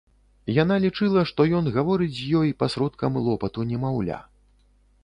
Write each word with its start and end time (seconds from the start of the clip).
Яна 0.53 0.77
лічыла, 0.85 1.25
што 1.31 1.45
ён 1.59 1.69
гаворыць 1.75 2.09
з 2.17 2.27
ёй 2.41 2.49
пасродкам 2.65 3.21
лопату 3.29 3.71
немаўля. 3.75 4.19